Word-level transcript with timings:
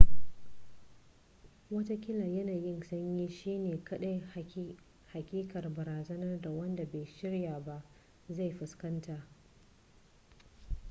wataƙila 1.71 2.25
yanayin 2.25 2.81
sanyi 2.83 3.29
shi 3.29 3.57
ne 3.59 3.83
kaɗai 3.83 4.23
haƙiƙar 5.13 5.73
barazanar 5.75 6.41
da 6.41 6.49
wanda 6.51 6.85
bai 6.85 7.05
shirya 7.05 7.59
ba 7.59 7.83
zai 8.29 8.51
fuskanta 8.51 9.23